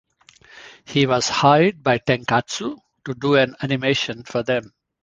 [0.83, 4.73] He was hired by Tenkatsu to do an animation for them.